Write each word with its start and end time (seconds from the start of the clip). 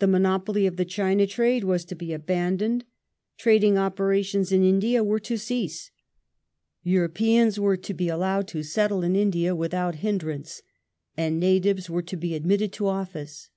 The 0.00 0.06
monopoly 0.06 0.66
of 0.66 0.76
the 0.76 0.84
China 0.84 1.26
trade 1.26 1.64
was 1.64 1.86
to 1.86 1.94
be 1.94 2.12
abandoned; 2.12 2.84
trading 3.38 3.78
operations 3.78 4.52
in 4.52 4.62
India 4.62 5.02
were 5.02 5.18
to 5.20 5.38
cease; 5.38 5.90
Europeans 6.82 7.58
were 7.58 7.78
to 7.78 7.94
be 7.94 8.10
allowed 8.10 8.46
to 8.48 8.62
settle 8.62 9.02
in 9.02 9.16
India 9.16 9.56
without 9.56 9.94
hindrance, 10.04 10.60
and 11.16 11.40
natives 11.40 11.88
were 11.88 12.02
to 12.02 12.16
be 12.18 12.34
admitted 12.34 12.74
to 12.74 12.88
office. 12.88 13.48